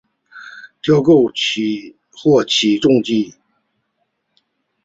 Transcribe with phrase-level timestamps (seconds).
[0.81, 1.31] 吊钩
[2.11, 3.35] 或起重机。